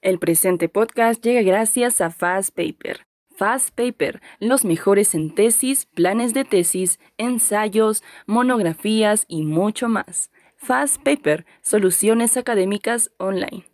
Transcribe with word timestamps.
El 0.00 0.20
presente 0.20 0.68
podcast 0.68 1.24
llega 1.24 1.42
gracias 1.42 2.00
a 2.00 2.10
Fast 2.10 2.54
Paper. 2.54 3.04
Fast 3.36 3.70
Paper, 3.74 4.22
los 4.38 4.64
mejores 4.64 5.12
en 5.16 5.34
tesis, 5.34 5.86
planes 5.86 6.34
de 6.34 6.44
tesis, 6.44 7.00
ensayos, 7.16 8.04
monografías 8.24 9.24
y 9.26 9.42
mucho 9.42 9.88
más. 9.88 10.30
Fast 10.56 11.02
Paper, 11.02 11.46
soluciones 11.62 12.36
académicas 12.36 13.10
online. 13.18 13.64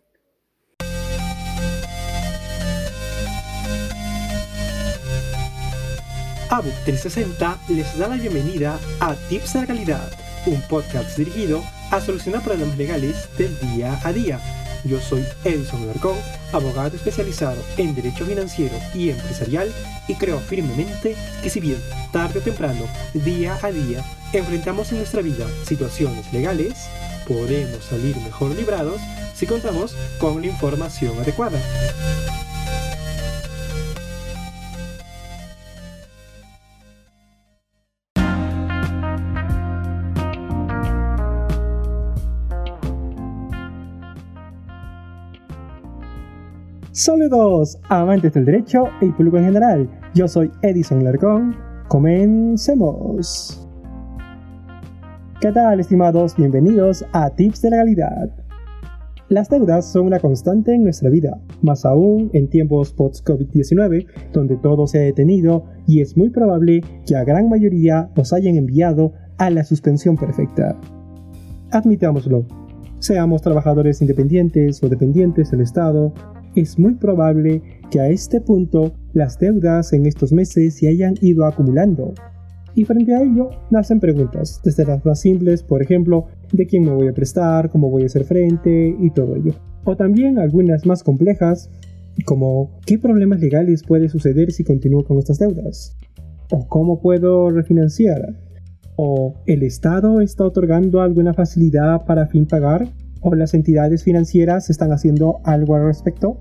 ABUC 6.49 6.73
360 6.85 7.59
les 7.69 7.99
da 7.99 8.07
la 8.07 8.15
bienvenida 8.15 8.79
a 8.99 9.13
Tips 9.29 9.53
de 9.53 9.59
la 9.59 9.67
Calidad, 9.67 10.11
un 10.47 10.59
podcast 10.69 11.15
dirigido 11.19 11.63
a 11.91 12.01
solucionar 12.01 12.41
problemas 12.41 12.77
legales 12.77 13.29
del 13.37 13.59
día 13.59 13.99
a 14.03 14.11
día 14.11 14.39
yo 14.85 14.99
soy 15.01 15.25
Edison 15.43 15.83
Alarcón, 15.83 16.17
abogado 16.53 16.95
especializado 16.95 17.61
en 17.77 17.95
Derecho 17.95 18.25
Financiero 18.25 18.77
y 18.93 19.09
Empresarial 19.09 19.71
y 20.07 20.15
creo 20.15 20.39
firmemente 20.39 21.15
que 21.41 21.49
si 21.49 21.59
bien 21.59 21.81
tarde 22.11 22.39
o 22.39 22.41
temprano, 22.41 22.85
día 23.13 23.57
a 23.61 23.71
día, 23.71 24.03
enfrentamos 24.31 24.91
en 24.91 24.99
nuestra 24.99 25.21
vida 25.21 25.47
situaciones 25.65 26.31
legales, 26.31 26.87
podemos 27.27 27.83
salir 27.83 28.15
mejor 28.17 28.51
librados 28.51 29.01
si 29.33 29.47
contamos 29.47 29.95
con 30.19 30.41
la 30.41 30.47
información 30.47 31.19
adecuada. 31.19 31.59
Saludos, 47.05 47.77
amantes 47.87 48.33
del 48.33 48.45
derecho 48.45 48.85
y 48.99 49.11
público 49.11 49.37
en 49.37 49.45
general. 49.45 49.87
Yo 50.15 50.27
soy 50.27 50.49
Edison 50.63 51.03
Larcón. 51.03 51.55
Comencemos. 51.87 53.63
¿Qué 55.39 55.51
tal, 55.51 55.79
estimados? 55.79 56.35
Bienvenidos 56.35 57.05
a 57.13 57.29
Tips 57.29 57.61
de 57.61 57.69
Legalidad. 57.69 58.31
Las 59.29 59.49
deudas 59.49 59.85
son 59.85 60.07
una 60.07 60.19
constante 60.19 60.73
en 60.73 60.83
nuestra 60.83 61.11
vida, 61.11 61.39
más 61.61 61.85
aún 61.85 62.31
en 62.33 62.49
tiempos 62.49 62.91
post-COVID-19, 62.93 64.07
donde 64.33 64.57
todo 64.57 64.87
se 64.87 64.97
ha 64.97 65.01
detenido 65.03 65.65
y 65.85 66.01
es 66.01 66.17
muy 66.17 66.31
probable 66.31 66.81
que 67.05 67.15
a 67.15 67.23
gran 67.23 67.49
mayoría 67.49 68.09
nos 68.15 68.33
hayan 68.33 68.55
enviado 68.55 69.13
a 69.37 69.51
la 69.51 69.63
suspensión 69.63 70.17
perfecta. 70.17 70.75
Admitámoslo, 71.69 72.47
seamos 72.97 73.43
trabajadores 73.43 74.01
independientes 74.01 74.83
o 74.83 74.89
dependientes 74.89 75.51
del 75.51 75.61
Estado, 75.61 76.11
es 76.55 76.79
muy 76.79 76.95
probable 76.95 77.61
que 77.91 77.99
a 77.99 78.09
este 78.09 78.41
punto 78.41 78.93
las 79.13 79.39
deudas 79.39 79.93
en 79.93 80.05
estos 80.05 80.31
meses 80.31 80.75
se 80.75 80.87
hayan 80.87 81.15
ido 81.21 81.45
acumulando. 81.45 82.13
Y 82.73 82.83
frente 82.83 83.15
a 83.15 83.21
ello 83.21 83.49
nacen 83.71 83.99
preguntas, 83.99 84.59
desde 84.63 84.85
las 84.85 85.05
más 85.05 85.21
simples, 85.21 85.63
por 85.63 85.81
ejemplo, 85.81 86.25
de 86.51 86.67
quién 86.67 86.83
me 86.83 86.91
voy 86.91 87.07
a 87.07 87.13
prestar, 87.13 87.69
cómo 87.69 87.89
voy 87.89 88.03
a 88.03 88.07
hacer 88.07 88.25
frente 88.25 88.95
y 88.99 89.09
todo 89.11 89.35
ello. 89.35 89.53
O 89.85 89.95
también 89.95 90.39
algunas 90.39 90.85
más 90.85 91.03
complejas, 91.03 91.69
como 92.25 92.71
qué 92.85 92.97
problemas 92.99 93.39
legales 93.39 93.83
puede 93.83 94.09
suceder 94.09 94.51
si 94.51 94.63
continúo 94.63 95.05
con 95.05 95.19
estas 95.19 95.39
deudas. 95.39 95.95
O 96.51 96.67
cómo 96.67 97.01
puedo 97.01 97.49
refinanciar. 97.49 98.35
O 98.97 99.35
el 99.45 99.63
Estado 99.63 100.19
está 100.21 100.43
otorgando 100.45 101.01
alguna 101.01 101.33
facilidad 101.33 102.05
para 102.05 102.27
fin 102.27 102.45
pagar 102.45 102.89
o 103.25 103.33
las 103.33 103.55
entidades 103.55 104.03
financieras 104.03 104.69
están 104.69 104.93
haciendo 104.93 105.39
algo 105.43 105.75
al 105.75 105.85
respecto? 105.85 106.37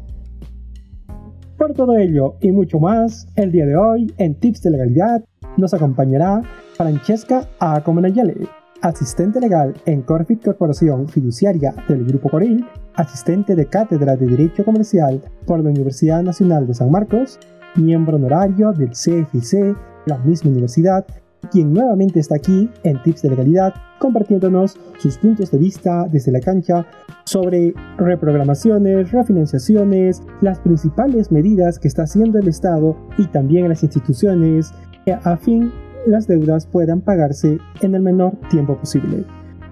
Por 1.57 1.73
todo 1.73 1.97
ello 1.97 2.37
y 2.41 2.53
mucho 2.53 2.79
más, 2.79 3.27
el 3.37 3.51
día 3.51 3.65
de 3.65 3.75
hoy 3.75 4.13
en 4.19 4.35
Tips 4.35 4.63
de 4.63 4.71
Legalidad 4.71 5.25
nos 5.57 5.73
acompañará 5.73 6.43
Francesca 6.77 7.49
Acomanayale, 7.59 8.37
asistente 8.83 9.41
legal 9.41 9.75
en 9.87 10.03
Corfit 10.03 10.45
Corporación 10.45 11.09
Fiduciaria 11.09 11.75
del 11.89 12.05
Grupo 12.05 12.29
Coril, 12.29 12.67
asistente 12.97 13.55
de 13.55 13.67
Cátedra 13.67 14.17
de 14.17 14.27
Derecho 14.27 14.65
Comercial 14.65 15.23
por 15.47 15.63
la 15.65 15.71
Universidad 15.71 16.23
Nacional 16.23 16.67
de 16.67 16.75
San 16.75 16.91
Marcos, 16.91 17.39
miembro 17.77 18.17
honorario 18.17 18.73
del 18.73 18.91
CFC, 18.91 19.75
la 20.05 20.19
misma 20.19 20.51
universidad, 20.51 21.07
quien 21.49 21.73
nuevamente 21.73 22.21
está 22.21 22.37
aquí 22.37 22.71
en 22.83 23.03
Tips 23.03 23.23
de 23.23 23.31
Legalidad 23.31 23.75
compartiéndonos 23.99 24.79
sus 24.99 25.19
puntos 25.19 25.51
de 25.51 25.59
vista 25.59 26.07
desde 26.11 26.33
la 26.33 26.41
cancha 26.41 26.87
sobre 27.25 27.75
reprogramaciones, 27.97 29.11
refinanciaciones, 29.13 30.23
las 30.41 30.59
principales 30.61 31.33
medidas 31.33 31.79
que 31.79 31.89
está 31.89 32.03
haciendo 32.03 32.39
el 32.39 32.49
Estado 32.49 32.97
y 33.19 33.27
también 33.27 33.69
las 33.69 33.83
instituciones 33.83 34.73
a 35.25 35.37
fin 35.37 35.73
las 36.07 36.27
deudas 36.27 36.67
puedan 36.67 37.01
pagarse 37.01 37.59
en 37.81 37.95
el 37.95 38.03
menor 38.03 38.37
tiempo 38.51 38.77
posible. 38.77 39.25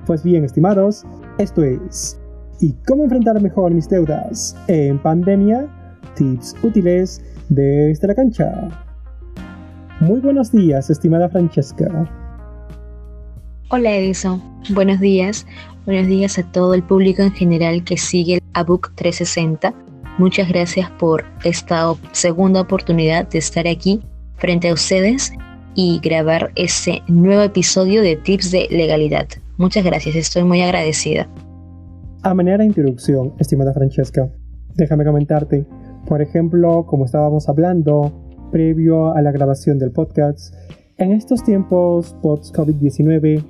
Pues 0.07 0.23
bien, 0.23 0.45
estimados, 0.45 1.05
esto 1.39 1.63
es 1.63 2.19
¿Y 2.63 2.75
cómo 2.87 3.03
enfrentar 3.03 3.41
mejor 3.43 3.75
mis 3.75 3.89
deudas 3.89 4.57
en 4.69 4.97
pandemia? 5.03 5.67
Tips 6.15 6.55
útiles 6.63 7.21
desde 7.49 8.07
la 8.07 8.15
cancha. 8.15 8.82
Muy 10.03 10.19
buenos 10.19 10.51
días, 10.51 10.91
estimada 10.91 11.29
Francesca. 11.29 11.87
Hola 13.71 13.95
Edison, 13.95 14.43
buenos 14.75 14.99
días. 14.99 15.47
Buenos 15.87 16.09
días 16.09 16.41
a 16.41 16.43
todo 16.51 16.75
el 16.75 16.83
público 16.83 17.23
en 17.23 17.31
general 17.31 17.85
que 17.85 17.97
sigue 17.97 18.35
el 18.35 18.43
ABUC 18.55 18.97
360. 18.97 19.73
Muchas 20.19 20.49
gracias 20.49 20.91
por 20.99 21.25
esta 21.45 21.95
segunda 22.11 22.63
oportunidad 22.63 23.29
de 23.29 23.39
estar 23.39 23.69
aquí 23.69 24.03
frente 24.39 24.71
a 24.71 24.75
ustedes 24.75 25.33
y 25.77 26.01
grabar 26.03 26.51
este 26.57 27.01
nuevo 27.07 27.43
episodio 27.43 28.03
de 28.03 28.17
Tips 28.17 28.51
de 28.51 28.67
Legalidad. 28.73 29.29
Muchas 29.57 29.85
gracias, 29.85 30.17
estoy 30.17 30.43
muy 30.43 30.63
agradecida. 30.63 31.29
A 32.25 32.35
manera 32.35 32.59
de 32.59 32.65
introducción, 32.65 33.35
estimada 33.39 33.73
Francesca, 33.73 34.29
déjame 34.75 35.05
comentarte, 35.05 35.65
por 36.09 36.21
ejemplo, 36.21 36.87
como 36.87 37.05
estábamos 37.05 37.49
hablando 37.49 38.32
previo 38.53 39.15
a 39.15 39.23
la 39.23 39.33
grabación 39.33 39.79
del 39.79 39.91
podcast. 39.91 40.55
En 40.99 41.11
estos 41.11 41.43
tiempos 41.43 42.15
post-COVID-19 42.23 43.43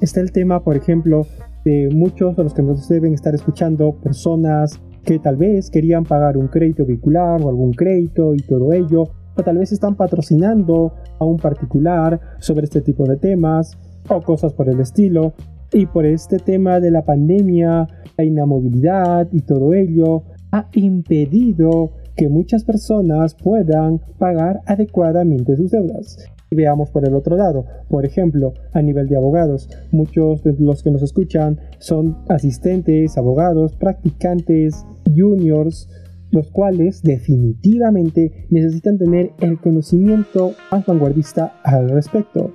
está 0.00 0.20
el 0.20 0.32
tema, 0.32 0.62
por 0.62 0.76
ejemplo, 0.76 1.26
de 1.64 1.90
muchos 1.92 2.36
de 2.36 2.44
los 2.44 2.54
que 2.54 2.62
nos 2.62 2.88
deben 2.88 3.12
estar 3.12 3.34
escuchando, 3.34 3.96
personas 3.96 4.80
que 5.04 5.18
tal 5.18 5.36
vez 5.36 5.70
querían 5.70 6.04
pagar 6.04 6.38
un 6.38 6.48
crédito 6.48 6.86
vehicular 6.86 7.42
o 7.42 7.48
algún 7.48 7.72
crédito 7.72 8.34
y 8.34 8.38
todo 8.38 8.72
ello, 8.72 9.10
o 9.36 9.42
tal 9.42 9.58
vez 9.58 9.72
están 9.72 9.96
patrocinando 9.96 10.94
a 11.18 11.24
un 11.24 11.36
particular 11.36 12.20
sobre 12.38 12.64
este 12.64 12.80
tipo 12.80 13.04
de 13.04 13.16
temas 13.16 13.76
o 14.08 14.22
cosas 14.22 14.52
por 14.52 14.68
el 14.68 14.80
estilo. 14.80 15.34
Y 15.72 15.86
por 15.86 16.06
este 16.06 16.38
tema 16.38 16.78
de 16.78 16.92
la 16.92 17.04
pandemia, 17.04 17.88
la 18.16 18.24
inamovilidad 18.24 19.28
y 19.32 19.40
todo 19.40 19.74
ello 19.74 20.22
ha 20.52 20.68
impedido 20.74 21.90
que 22.16 22.28
muchas 22.28 22.64
personas 22.64 23.34
puedan 23.34 24.00
pagar 24.18 24.60
adecuadamente 24.66 25.56
sus 25.56 25.70
deudas. 25.70 26.18
Y 26.50 26.56
veamos 26.56 26.90
por 26.90 27.06
el 27.06 27.14
otro 27.14 27.36
lado, 27.36 27.64
por 27.88 28.04
ejemplo, 28.04 28.52
a 28.72 28.82
nivel 28.82 29.08
de 29.08 29.16
abogados, 29.16 29.68
muchos 29.90 30.42
de 30.44 30.54
los 30.58 30.82
que 30.82 30.90
nos 30.90 31.02
escuchan 31.02 31.58
son 31.78 32.18
asistentes, 32.28 33.18
abogados, 33.18 33.74
practicantes, 33.76 34.86
juniors, 35.14 35.88
los 36.30 36.50
cuales 36.50 37.02
definitivamente 37.02 38.46
necesitan 38.50 38.98
tener 38.98 39.30
el 39.40 39.60
conocimiento 39.60 40.52
más 40.70 40.84
vanguardista 40.84 41.54
al 41.62 41.88
respecto. 41.88 42.52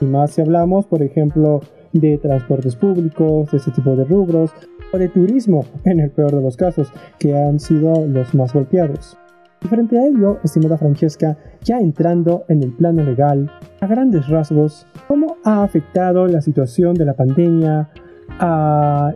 Y 0.00 0.04
más 0.04 0.32
si 0.32 0.42
hablamos, 0.42 0.86
por 0.86 1.02
ejemplo, 1.02 1.60
de 1.92 2.18
transportes 2.18 2.76
públicos, 2.76 3.50
de 3.50 3.58
ese 3.58 3.70
tipo 3.70 3.96
de 3.96 4.04
rubros, 4.04 4.50
de 4.98 5.08
turismo, 5.08 5.64
en 5.84 6.00
el 6.00 6.10
peor 6.10 6.34
de 6.34 6.42
los 6.42 6.56
casos, 6.56 6.92
que 7.18 7.36
han 7.36 7.60
sido 7.60 8.06
los 8.06 8.34
más 8.34 8.52
golpeados. 8.52 9.16
Y 9.62 9.68
frente 9.68 9.98
a 9.98 10.06
ello, 10.06 10.38
estimada 10.44 10.76
Francesca, 10.76 11.38
ya 11.62 11.78
entrando 11.78 12.44
en 12.48 12.62
el 12.62 12.72
plano 12.72 13.02
legal, 13.02 13.50
a 13.80 13.86
grandes 13.86 14.28
rasgos, 14.28 14.86
¿cómo 15.08 15.36
ha 15.44 15.62
afectado 15.62 16.26
la 16.26 16.42
situación 16.42 16.94
de 16.94 17.06
la 17.06 17.14
pandemia 17.14 17.88
a 18.38 19.14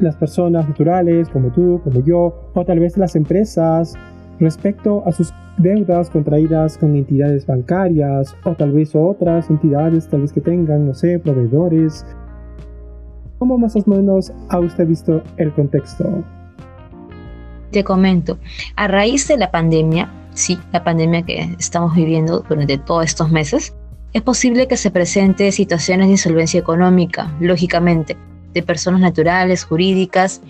las 0.00 0.16
personas 0.16 0.68
naturales 0.68 1.28
como 1.28 1.50
tú, 1.52 1.80
como 1.84 2.04
yo, 2.04 2.50
o 2.54 2.64
tal 2.64 2.80
vez 2.80 2.96
las 2.98 3.14
empresas 3.14 3.94
respecto 4.40 5.04
a 5.06 5.12
sus 5.12 5.32
deudas 5.58 6.10
contraídas 6.10 6.76
con 6.78 6.96
entidades 6.96 7.46
bancarias 7.46 8.34
o 8.44 8.54
tal 8.54 8.72
vez 8.72 8.94
otras 8.94 9.48
entidades 9.50 10.08
tal 10.08 10.22
vez 10.22 10.32
que 10.32 10.40
tengan, 10.40 10.86
no 10.86 10.94
sé, 10.94 11.20
proveedores 11.20 12.04
¿Cómo 13.38 13.58
más 13.58 13.76
o 13.76 13.82
menos 13.86 14.32
ha 14.48 14.58
usted 14.58 14.86
visto 14.86 15.22
el 15.36 15.52
contexto? 15.52 16.24
Te 17.70 17.82
comento, 17.82 18.38
a 18.76 18.86
raíz 18.86 19.26
de 19.26 19.36
la 19.36 19.50
pandemia, 19.50 20.10
sí, 20.34 20.58
la 20.72 20.84
pandemia 20.84 21.22
que 21.22 21.56
estamos 21.58 21.94
viviendo 21.94 22.44
durante 22.48 22.78
todos 22.78 23.04
estos 23.04 23.30
meses, 23.30 23.74
es 24.12 24.22
posible 24.22 24.68
que 24.68 24.76
se 24.76 24.92
presente 24.92 25.50
situaciones 25.50 26.06
de 26.06 26.12
insolvencia 26.12 26.60
económica, 26.60 27.34
lógicamente, 27.40 28.16
de 28.52 28.62
personas 28.62 29.00
naturales, 29.00 29.64
jurídicas, 29.64 30.40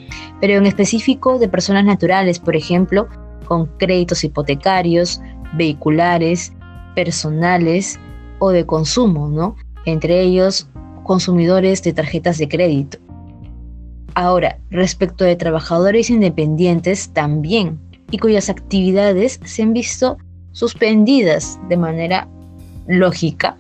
pero 0.41 0.59
en 0.59 0.67
específico 0.67 1.39
de 1.39 1.49
personas 1.49 1.87
naturales, 1.87 2.39
por 2.39 2.55
ejemplo, 2.55 3.09
con 3.47 3.67
créditos 3.79 4.23
hipotecarios, 4.23 5.23
vehiculares, 5.55 6.53
personales 6.95 7.99
o 8.39 8.51
de 8.51 8.67
consumo, 8.67 9.29
¿no? 9.29 9.57
Entre 9.87 10.21
ellos, 10.21 10.69
consumidores 11.05 11.83
de 11.83 11.93
tarjetas 11.93 12.39
de 12.39 12.49
crédito. 12.49 12.99
Ahora, 14.15 14.59
respecto 14.71 15.25
de 15.25 15.37
trabajadores 15.37 16.11
independientes 16.11 17.11
también, 17.13 17.79
y 18.11 18.19
cuyas 18.19 18.49
actividades 18.49 19.41
se 19.45 19.63
han 19.63 19.73
visto 19.73 20.19
suspendidas 20.53 21.59
de 21.69 21.77
manera 21.77 22.29
lógica 22.87 23.57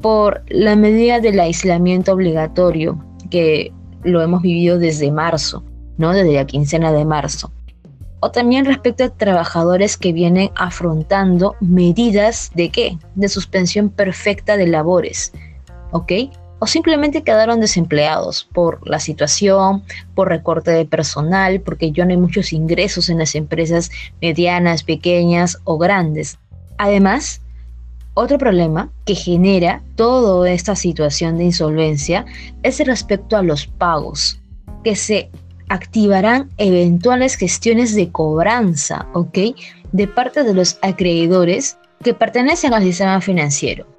por 0.00 0.44
la 0.48 0.76
medida 0.76 1.18
del 1.20 1.40
aislamiento 1.40 2.12
obligatorio 2.12 3.04
que 3.30 3.72
lo 4.04 4.22
hemos 4.22 4.42
vivido 4.42 4.78
desde 4.78 5.10
marzo, 5.10 5.64
¿no? 5.98 6.12
Desde 6.12 6.34
la 6.34 6.46
quincena 6.46 6.92
de 6.92 7.04
marzo. 7.04 7.50
O 8.20 8.30
también 8.30 8.64
respecto 8.64 9.04
a 9.04 9.10
trabajadores 9.10 9.96
que 9.96 10.12
vienen 10.12 10.50
afrontando 10.54 11.56
medidas 11.60 12.50
de 12.54 12.70
qué? 12.70 12.98
De 13.14 13.28
suspensión 13.28 13.88
perfecta 13.88 14.56
de 14.56 14.68
labores, 14.68 15.32
¿ok? 15.90 16.12
O 16.58 16.66
simplemente 16.66 17.22
quedaron 17.22 17.60
desempleados 17.60 18.48
por 18.52 18.88
la 18.88 18.98
situación, 18.98 19.82
por 20.14 20.28
recorte 20.28 20.70
de 20.70 20.86
personal, 20.86 21.60
porque 21.60 21.92
ya 21.92 22.04
no 22.04 22.12
hay 22.12 22.16
muchos 22.16 22.52
ingresos 22.52 23.08
en 23.08 23.18
las 23.18 23.34
empresas 23.34 23.90
medianas, 24.22 24.82
pequeñas 24.82 25.58
o 25.64 25.76
grandes. 25.76 26.38
Además, 26.78 27.42
otro 28.14 28.38
problema 28.38 28.90
que 29.04 29.14
genera 29.14 29.82
toda 29.94 30.50
esta 30.50 30.74
situación 30.74 31.36
de 31.36 31.44
insolvencia 31.44 32.24
es 32.62 32.80
respecto 32.80 33.36
a 33.36 33.42
los 33.42 33.66
pagos, 33.66 34.40
que 34.82 34.96
se 34.96 35.30
activarán 35.68 36.48
eventuales 36.56 37.34
gestiones 37.34 37.94
de 37.94 38.10
cobranza, 38.10 39.06
¿ok? 39.12 39.38
De 39.92 40.08
parte 40.08 40.44
de 40.44 40.54
los 40.54 40.78
acreedores 40.80 41.76
que 42.02 42.14
pertenecen 42.14 42.72
al 42.72 42.84
sistema 42.84 43.20
financiero. 43.20 43.95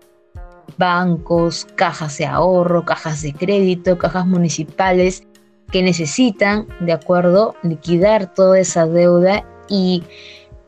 Bancos, 0.77 1.65
cajas 1.75 2.17
de 2.17 2.25
ahorro, 2.25 2.85
cajas 2.85 3.21
de 3.21 3.33
crédito, 3.33 3.97
cajas 3.97 4.25
municipales 4.25 5.23
que 5.71 5.81
necesitan, 5.81 6.67
de 6.79 6.93
acuerdo, 6.93 7.55
liquidar 7.63 8.33
toda 8.33 8.59
esa 8.59 8.85
deuda 8.85 9.45
y 9.69 10.03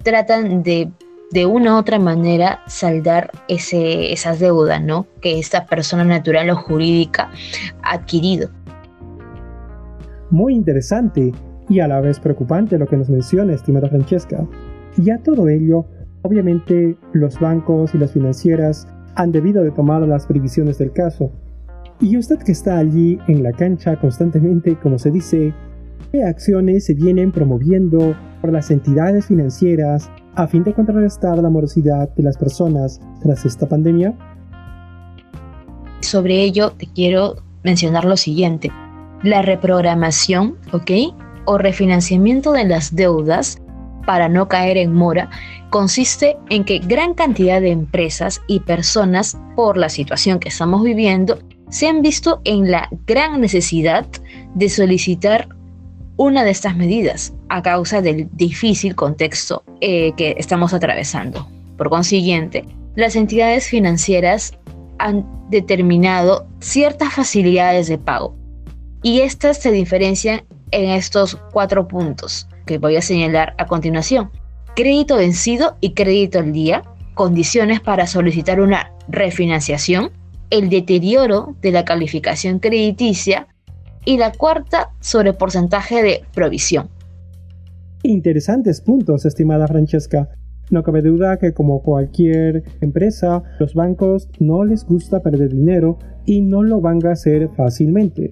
tratan 0.04 0.64
de 0.64 0.92
de 1.32 1.46
una 1.46 1.76
u 1.76 1.78
otra 1.78 2.00
manera 2.00 2.62
saldar 2.68 3.32
ese, 3.48 4.12
esas 4.12 4.40
deudas, 4.40 4.84
¿no? 4.84 5.06
Que 5.22 5.40
esta 5.40 5.66
persona 5.66 6.04
natural 6.04 6.50
o 6.50 6.56
jurídica 6.56 7.30
ha 7.84 7.94
adquirido. 7.94 8.50
Muy 10.32 10.56
interesante 10.56 11.32
y 11.70 11.80
a 11.80 11.88
la 11.88 12.02
vez 12.02 12.20
preocupante 12.20 12.78
lo 12.78 12.88
que 12.88 12.98
nos 12.98 13.10
menciona, 13.10 13.54
estimada 13.54 13.90
Francesca. 13.90 14.48
Y 14.98 15.12
a 15.12 15.20
todo 15.20 15.48
ello, 15.50 15.86
obviamente 16.24 16.98
los 17.14 17.40
bancos 17.40 17.94
y 17.94 18.00
las 18.00 18.12
financieras 18.12 18.88
han 19.20 19.34
debido 19.34 19.62
de 19.62 19.72
tomar 19.72 20.02
las 20.04 20.26
previsiones 20.26 20.78
del 20.78 20.94
caso. 20.94 21.30
Y 22.00 22.16
usted 22.16 22.38
que 22.38 22.54
está 22.54 22.78
allí 22.78 23.20
en 23.28 23.44
la 23.44 23.52
cancha 23.52 23.98
constantemente, 23.98 24.80
como 24.80 24.98
se 24.98 25.12
dice, 25.12 25.54
¿qué 26.14 26.24
acciones 26.24 26.86
se 26.86 26.94
vienen 26.94 27.34
promoviendo 27.34 28.16
por 28.40 28.54
las 28.54 28.72
entidades 28.72 29.26
financieras 29.26 30.10
a 30.36 30.48
fin 30.48 30.64
de 30.64 30.74
contrarrestar 30.74 31.38
la 31.40 31.50
morosidad 31.50 32.08
de 32.16 32.24
las 32.24 32.38
personas 32.38 33.02
tras 33.22 33.46
esta 33.46 33.68
pandemia? 33.68 34.18
Sobre 36.00 36.42
ello 36.42 36.72
te 36.72 36.88
quiero 36.88 37.36
mencionar 37.66 38.06
lo 38.06 38.16
siguiente. 38.16 38.72
La 39.22 39.42
reprogramación, 39.42 40.56
¿ok? 40.72 40.92
O 41.44 41.58
refinanciamiento 41.58 42.54
de 42.54 42.64
las 42.64 42.96
deudas 42.96 43.62
para 44.06 44.30
no 44.30 44.48
caer 44.48 44.78
en 44.78 44.94
mora 44.94 45.30
consiste 45.70 46.38
en 46.50 46.64
que 46.64 46.80
gran 46.80 47.14
cantidad 47.14 47.62
de 47.62 47.72
empresas 47.72 48.42
y 48.48 48.62
personas, 48.62 49.38
por 49.56 49.78
la 49.78 49.90
situación 49.90 50.40
que 50.40 50.50
estamos 50.50 50.84
viviendo, 50.84 51.40
se 51.70 51.88
han 51.88 52.02
visto 52.02 52.42
en 52.44 52.72
la 52.72 52.90
gran 53.06 53.40
necesidad 53.40 54.06
de 54.56 54.70
solicitar 54.70 55.48
una 56.18 56.44
de 56.44 56.52
estas 56.52 56.76
medidas 56.76 57.34
a 57.50 57.62
causa 57.62 58.02
del 58.02 58.28
difícil 58.34 58.96
contexto 58.96 59.64
eh, 59.80 60.12
que 60.18 60.36
estamos 60.38 60.74
atravesando. 60.74 61.48
Por 61.78 61.90
consiguiente, 61.90 62.66
las 62.96 63.16
entidades 63.16 63.68
financieras 63.70 64.54
han 64.98 65.26
determinado 65.50 66.48
ciertas 66.60 67.14
facilidades 67.14 67.88
de 67.88 67.98
pago 67.98 68.36
y 69.02 69.22
estas 69.22 69.62
se 69.62 69.72
diferencian 69.72 70.44
en 70.72 70.90
estos 70.90 71.38
cuatro 71.54 71.88
puntos 71.88 72.48
que 72.70 72.78
voy 72.78 72.98
a 72.98 73.02
señalar 73.02 73.56
a 73.58 73.66
continuación. 73.66 74.30
Crédito 74.76 75.18
vencido 75.18 75.76
y 75.82 75.96
crédito 75.96 76.38
al 76.38 76.54
día, 76.54 76.84
condiciones 77.16 77.80
para 77.80 78.06
solicitar 78.06 78.62
una 78.62 78.92
refinanciación, 79.08 80.12
el 80.52 80.70
deterioro 80.70 81.56
de 81.64 81.72
la 81.72 81.84
calificación 81.84 82.60
crediticia, 82.60 83.48
y 84.06 84.18
la 84.18 84.32
cuarta 84.32 84.92
sobre 85.00 85.34
porcentaje 85.34 86.04
de 86.04 86.22
provisión. 86.32 86.90
Interesantes 88.04 88.82
puntos, 88.82 89.26
estimada 89.26 89.68
Francesca. 89.68 90.30
No 90.70 90.84
cabe 90.84 91.02
duda 91.02 91.38
que 91.38 91.54
como 91.54 91.82
cualquier 91.82 92.64
empresa, 92.82 93.42
los 93.60 93.74
bancos 93.74 94.30
no 94.40 94.64
les 94.64 94.86
gusta 94.86 95.24
perder 95.24 95.50
dinero 95.50 95.98
y 96.28 96.42
no 96.42 96.62
lo 96.62 96.82
van 96.82 97.04
a 97.04 97.14
hacer 97.14 97.50
fácilmente. 97.58 98.32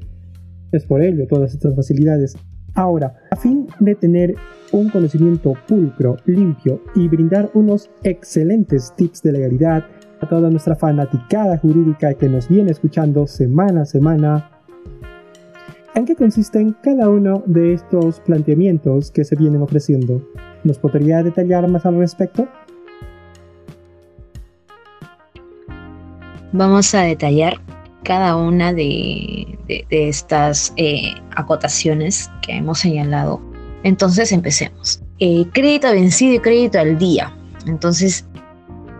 Es 0.72 0.86
por 0.86 1.02
ello 1.02 1.26
todas 1.28 1.54
estas 1.54 1.76
facilidades. 1.76 2.38
Ahora, 2.78 3.12
a 3.32 3.36
fin 3.36 3.68
de 3.80 3.96
tener 3.96 4.36
un 4.72 4.90
conocimiento 4.90 5.54
pulcro, 5.68 6.18
limpio 6.28 6.80
y 6.94 7.08
brindar 7.08 7.50
unos 7.56 7.90
excelentes 8.04 8.94
tips 8.96 9.24
de 9.24 9.32
legalidad 9.32 9.84
a 10.22 10.30
toda 10.30 10.52
nuestra 10.52 10.76
fanaticada 10.76 11.58
jurídica 11.58 12.14
que 12.14 12.30
nos 12.30 12.48
viene 12.48 12.70
escuchando 12.70 13.26
semana 13.26 13.82
a 13.82 13.86
semana, 13.86 14.52
¿En 15.96 16.06
qué 16.06 16.16
consisten 16.16 16.76
cada 16.84 17.10
uno 17.10 17.42
de 17.48 17.74
estos 17.74 18.20
planteamientos 18.20 19.10
que 19.10 19.24
se 19.24 19.36
vienen 19.36 19.64
ofreciendo? 19.64 20.22
¿Nos 20.64 20.78
podría 20.78 21.24
detallar 21.24 21.68
más 21.68 21.88
al 21.88 21.98
respecto? 21.98 22.48
Vamos 26.52 26.94
a 26.94 27.02
detallar 27.02 27.56
cada 28.08 28.38
una 28.38 28.72
de, 28.72 29.60
estas 29.90 30.72
eh, 30.78 31.14
acotaciones 31.36 32.32
que 32.42 32.54
hemos 32.54 32.80
señalado. 32.80 33.42
Entonces 33.84 34.32
empecemos. 34.32 35.02
Eh, 35.20 35.46
crédito 35.52 35.92
vencido 35.92 36.36
y 36.36 36.40
crédito 36.40 36.80
al 36.80 36.98
día. 36.98 37.36
Entonces, 37.66 38.26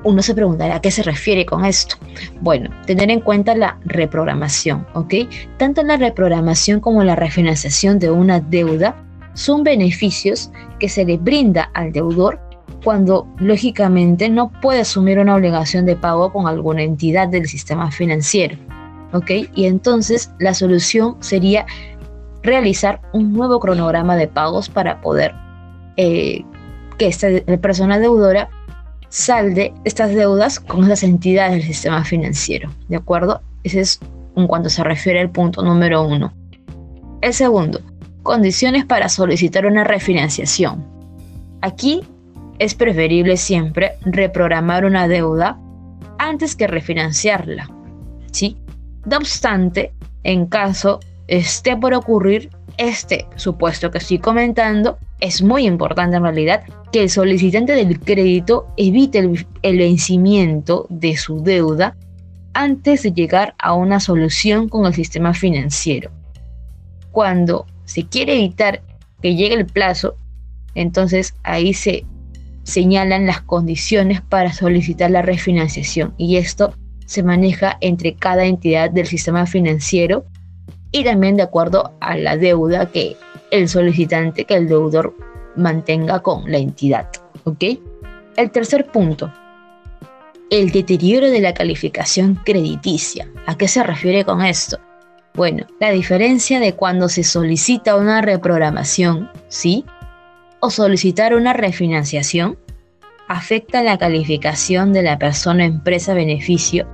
uno 0.04 0.22
se 0.22 0.36
preguntará 0.36 0.76
a 0.76 0.82
qué 0.82 0.92
se 0.92 1.04
refiere 1.04 1.46
con 1.46 1.64
esto. 1.64 1.96
Bueno, 2.42 2.70
tener 2.86 3.10
en 3.10 3.22
cuenta 3.22 3.56
la 3.56 3.80
reprogramación, 3.86 4.86
¿ok? 4.94 5.14
Tanto 5.58 5.84
la 5.84 5.96
reprogramación 5.96 6.82
como 6.82 7.02
la 7.02 7.16
refinanciación 7.16 8.00
de 8.00 8.12
una 8.12 8.42
deuda 8.42 8.94
son 9.36 9.64
beneficios 9.64 10.52
que 10.80 10.90
se 10.90 11.06
le 11.06 11.16
brinda 11.18 11.72
al 11.74 11.94
deudor 11.94 12.42
cuando 12.84 13.26
lógicamente 13.40 14.28
no 14.28 14.52
puede 14.62 14.82
asumir 14.82 15.18
una 15.18 15.36
obligación 15.36 15.86
de 15.86 15.96
pago 15.96 16.34
con 16.34 16.46
alguna 16.46 16.84
entidad 16.84 17.30
del 17.30 17.48
sistema 17.48 17.90
financiero. 17.90 18.58
¿Ok? 19.14 19.32
Y 19.56 19.66
entonces 19.66 20.32
la 20.40 20.54
solución 20.54 21.16
sería 21.20 21.66
realizar 22.44 23.02
un 23.14 23.34
nuevo 23.34 23.60
cronograma 23.60 24.16
de 24.16 24.28
pagos 24.28 24.70
para 24.70 25.02
poder 25.02 25.34
eh, 25.98 26.44
que 26.98 27.08
esta 27.08 27.28
persona 27.62 28.00
deudora 28.00 28.50
salde 29.10 29.74
estas 29.86 30.14
deudas 30.14 30.60
con 30.60 30.88
las 30.88 31.04
entidades 31.04 31.54
del 31.54 31.64
sistema 31.64 32.04
financiero. 32.04 32.70
¿De 32.90 32.98
acuerdo? 32.98 33.42
Ese 33.64 33.82
es 33.82 34.00
en 34.36 34.48
cuanto 34.48 34.70
se 34.70 34.84
refiere 34.84 35.20
al 35.20 35.32
punto 35.32 35.64
número 35.64 36.04
uno. 36.04 36.34
El 37.22 37.34
segundo, 37.34 37.82
condiciones 38.24 38.86
para 38.86 39.10
solicitar 39.10 39.66
una 39.66 39.84
refinanciación. 39.84 40.86
Aquí 41.62 42.04
es 42.60 42.76
preferible 42.76 43.38
siempre 43.38 43.94
reprogramar 44.02 44.86
una 44.86 45.08
deuda 45.08 45.60
antes 46.20 46.56
que 46.56 46.68
refinanciarla. 46.68 47.70
¿sí? 48.32 48.58
No 49.08 49.18
obstante, 49.18 49.94
en 50.24 50.48
caso 50.48 51.00
esté 51.28 51.78
por 51.78 51.94
ocurrir 51.94 52.50
este 52.78 53.26
supuesto 53.38 53.90
que 53.90 54.00
estoy 54.00 54.20
comentando, 54.20 54.98
es 55.22 55.42
muy 55.42 55.66
importante 55.66 56.18
en 56.18 56.24
realidad 56.24 56.64
que 56.92 57.04
el 57.04 57.10
solicitante 57.10 57.74
del 57.74 58.02
crédito 58.02 58.68
evite 58.76 59.20
el, 59.20 59.78
vencimiento 59.78 60.88
de 60.90 61.16
su 61.16 61.42
deuda 61.42 61.96
antes 62.54 63.04
de 63.04 63.14
llegar 63.14 63.56
a 63.60 63.74
una 63.74 64.02
solución 64.02 64.68
con 64.68 64.86
el 64.86 64.94
sistema 64.94 65.34
financiero. 65.34 66.12
Cuando 67.12 67.66
se 67.86 68.06
quiere 68.06 68.34
evitar 68.34 68.82
que 69.22 69.36
llegue 69.36 69.56
el 69.56 69.68
plazo, 69.68 70.18
entonces 70.76 71.34
ahí 71.44 71.74
se 71.74 72.06
señalan 72.64 73.26
las 73.26 73.40
condiciones 73.42 74.20
para 74.20 74.52
solicitar 74.52 75.12
la 75.12 75.22
refinanciación 75.22 76.14
y 76.18 76.36
esto 76.36 76.74
se 77.08 77.24
maneja 77.24 77.78
entre 77.82 78.16
cada 78.16 78.46
entidad 78.46 78.92
del 78.92 79.08
sistema 79.08 79.48
financiero 79.48 80.26
y 80.92 81.04
también 81.04 81.38
de 81.38 81.44
acuerdo 81.44 81.94
a 82.02 82.16
la 82.18 82.38
deuda 82.38 82.92
que 82.92 83.16
el 83.50 83.68
solicitante, 83.70 84.46
que 84.46 84.56
el 84.56 84.68
deudor 84.68 85.16
mantenga 85.56 86.20
con 86.20 86.52
la 86.52 86.58
entidad. 86.58 87.08
¿Ok? 87.46 87.64
El 88.36 88.52
tercer 88.52 88.86
punto, 88.88 89.32
el 90.50 90.72
deterioro 90.72 91.32
de 91.32 91.40
la 91.40 91.54
calificación 91.54 92.36
crediticia. 92.36 93.28
¿A 93.48 93.58
qué 93.58 93.68
se 93.68 93.84
refiere 93.84 94.26
con 94.26 94.44
esto? 94.44 94.78
Bueno, 95.34 95.66
la 95.80 95.92
diferencia 95.92 96.60
de 96.60 96.74
cuando 96.74 97.10
se 97.10 97.24
solicita 97.24 97.96
una 97.96 98.22
reprogramación, 98.22 99.30
¿sí? 99.48 99.86
O 100.60 100.70
solicitar 100.70 101.36
una 101.36 101.54
refinanciación, 101.54 102.58
afecta 103.28 103.82
la 103.82 103.98
calificación 103.98 104.94
de 104.94 105.04
la 105.04 105.18
persona 105.18 105.66
empresa-beneficio 105.66 106.88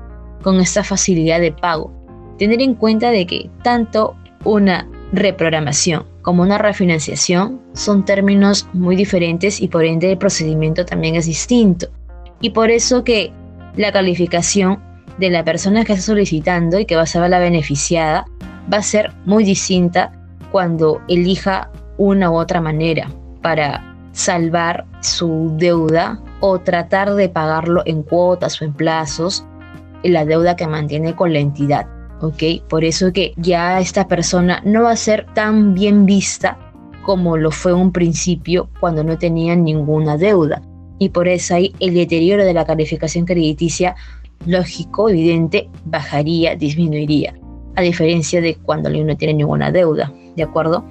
con 0.44 0.60
esta 0.60 0.84
facilidad 0.84 1.40
de 1.40 1.52
pago. 1.52 1.92
Tener 2.38 2.62
en 2.62 2.76
cuenta 2.76 3.12
de 3.12 3.26
que 3.26 3.50
tanto 3.64 4.16
una 4.44 4.88
reprogramación 5.12 6.06
como 6.22 6.44
una 6.44 6.58
refinanciación 6.58 7.62
son 7.74 8.06
términos 8.06 8.68
muy 8.74 8.96
diferentes 8.96 9.62
y 9.62 9.68
por 9.68 9.84
ende 9.84 10.12
el 10.12 10.18
procedimiento 10.18 10.86
también 10.86 11.16
es 11.16 11.26
distinto. 11.26 11.88
Y 12.42 12.52
por 12.52 12.70
eso 12.70 13.04
que 13.04 13.32
la 13.76 13.92
calificación 13.92 14.80
de 15.18 15.30
la 15.30 15.44
persona 15.44 15.84
que 15.84 15.94
está 15.94 16.06
solicitando 16.06 16.80
y 16.80 16.86
que 16.86 16.96
va 16.96 17.04
a 17.04 17.08
ser 17.08 17.30
la 17.30 17.40
beneficiada 17.40 18.26
va 18.72 18.78
a 18.78 18.84
ser 18.84 19.12
muy 19.26 19.44
distinta 19.44 20.12
cuando 20.52 21.02
elija 21.08 21.72
una 21.98 22.32
u 22.32 22.36
otra 22.36 22.62
manera 22.62 23.10
para 23.42 23.96
salvar 24.14 24.86
su 25.02 25.54
deuda 25.58 26.20
o 26.40 26.60
tratar 26.60 27.14
de 27.16 27.30
pagarlo 27.30 27.82
en 27.86 28.04
cuotas 28.04 28.62
o 28.62 28.66
en 28.66 28.74
plazos, 28.74 29.46
la 30.04 30.26
deuda 30.26 30.56
que 30.56 30.68
mantiene 30.68 31.16
con 31.16 31.34
la 31.34 31.40
entidad. 31.40 31.88
¿ok? 32.22 32.68
Por 32.70 32.84
eso 32.84 33.12
que 33.12 33.34
ya 33.38 33.80
esta 33.80 34.08
persona 34.08 34.62
no 34.66 34.84
va 34.84 34.92
a 34.92 34.96
ser 34.96 35.26
tan 35.34 35.74
bien 35.74 36.06
vista 36.06 36.58
como 37.04 37.36
lo 37.36 37.52
fue 37.52 37.74
un 37.74 37.92
principio 37.92 38.70
cuando 38.80 39.04
no 39.04 39.18
tenía 39.18 39.56
ninguna 39.56 40.18
deuda 40.18 40.62
y 41.00 41.10
por 41.10 41.28
eso 41.28 41.56
ahí 41.56 41.74
el 41.80 41.94
deterioro 41.94 42.46
de 42.46 42.54
la 42.54 42.66
calificación 42.66 43.26
crediticia, 43.26 43.96
lógico, 44.46 45.10
evidente, 45.10 45.70
bajaría, 45.86 46.56
disminuiría, 46.56 47.34
a 47.76 47.82
diferencia 47.82 48.40
de 48.40 48.56
cuando 48.56 48.90
no 48.90 49.18
tiene 49.18 49.34
ninguna 49.34 49.72
deuda, 49.72 50.14
¿de 50.38 50.44
acuerdo? 50.44 50.86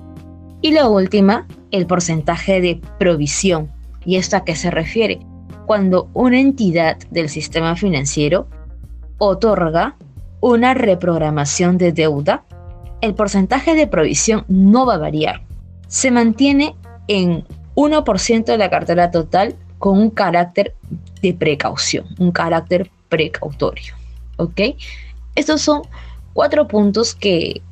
Y 0.61 0.73
la 0.73 0.89
última, 0.89 1.47
el 1.71 1.87
porcentaje 1.87 2.61
de 2.61 2.81
provisión. 2.99 3.71
¿Y 4.05 4.17
esto 4.17 4.37
a 4.37 4.45
qué 4.45 4.55
se 4.55 4.71
refiere? 4.71 5.21
Cuando 5.67 6.11
una 6.13 6.39
entidad 6.39 6.99
del 7.11 7.29
sistema 7.29 7.75
financiero 7.75 8.49
otorga 9.25 9.95
una 10.41 10.75
reprogramación 10.75 11.79
de 11.79 11.93
deuda, 11.93 12.43
el 13.01 13.15
porcentaje 13.15 13.77
de 13.77 13.87
provisión 13.87 14.45
no 14.49 14.85
va 14.85 14.95
a 14.95 14.99
variar. 14.99 15.43
Se 15.87 16.11
mantiene 16.11 16.75
en 17.07 17.45
1% 17.77 18.45
de 18.45 18.59
la 18.59 18.69
cartera 18.69 19.13
total 19.13 19.55
con 19.79 19.99
un 19.99 20.11
carácter 20.11 20.75
de 21.23 21.35
precaución, 21.35 22.07
un 22.19 22.33
carácter 22.33 22.91
precautorio. 23.09 23.95
¿Ok? 24.39 24.61
Estos 25.37 25.63
son 25.63 25.83
cuatro 26.33 26.67
puntos 26.67 27.15
que, 27.15 27.63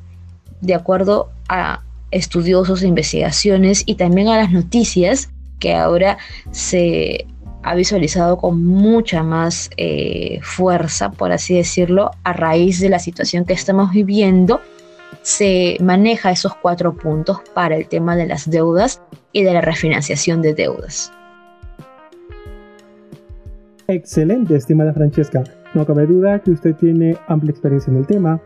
de 0.61 0.73
acuerdo 0.73 1.31
a 1.49 1.81
estudiosos, 2.11 2.81
investigaciones 2.81 3.83
y 3.85 3.95
también 3.95 4.29
a 4.29 4.37
las 4.37 4.51
noticias 4.51 5.29
que 5.59 5.75
ahora 5.75 6.17
se 6.51 7.25
ha 7.63 7.75
visualizado 7.75 8.37
con 8.37 8.63
mucha 8.63 9.23
más 9.23 9.69
eh, 9.77 10.39
fuerza, 10.41 11.11
por 11.11 11.31
así 11.31 11.55
decirlo, 11.55 12.11
a 12.23 12.33
raíz 12.33 12.79
de 12.79 12.89
la 12.89 12.99
situación 12.99 13.45
que 13.45 13.53
estamos 13.53 13.91
viviendo, 13.91 14.61
se 15.21 15.77
maneja 15.79 16.31
esos 16.31 16.55
cuatro 16.55 16.95
puntos 16.95 17.39
para 17.53 17.75
el 17.75 17.87
tema 17.87 18.15
de 18.15 18.27
las 18.27 18.49
deudas 18.49 19.01
y 19.31 19.43
de 19.43 19.53
la 19.53 19.61
refinanciación 19.61 20.41
de 20.41 20.53
deudas. 20.53 21.11
Excelente, 23.87 24.55
estimada 24.55 24.93
Francesca. 24.93 25.43
No 25.73 25.85
cabe 25.85 26.05
duda 26.05 26.39
que 26.39 26.51
usted 26.51 26.75
tiene 26.75 27.17
amplia 27.27 27.51
experiencia 27.51 27.91
en 27.91 27.97
el 27.97 28.07
tema. 28.07 28.41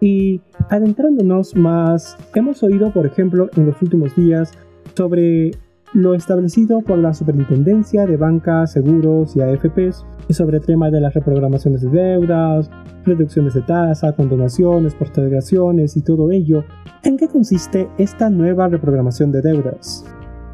Y 0.00 0.40
adentrándonos 0.70 1.56
más, 1.56 2.16
hemos 2.34 2.62
oído, 2.62 2.92
por 2.92 3.06
ejemplo, 3.06 3.48
en 3.56 3.66
los 3.66 3.80
últimos 3.82 4.14
días 4.14 4.52
sobre 4.94 5.52
lo 5.94 6.14
establecido 6.14 6.80
por 6.80 6.98
la 6.98 7.14
Superintendencia 7.14 8.06
de 8.06 8.16
Banca, 8.16 8.66
Seguros 8.66 9.34
y 9.36 9.40
AFPs 9.40 10.04
y 10.28 10.34
sobre 10.34 10.58
el 10.58 10.66
tema 10.66 10.90
de 10.90 11.00
las 11.00 11.14
reprogramaciones 11.14 11.82
de 11.82 11.90
deudas, 11.90 12.70
reducciones 13.04 13.54
de 13.54 13.62
tasa, 13.62 14.12
condonaciones, 14.12 14.94
postergaciones 14.94 15.96
y 15.96 16.02
todo 16.02 16.30
ello. 16.30 16.64
¿En 17.04 17.16
qué 17.16 17.28
consiste 17.28 17.88
esta 17.98 18.28
nueva 18.28 18.68
reprogramación 18.68 19.32
de 19.32 19.42
deudas? 19.42 20.04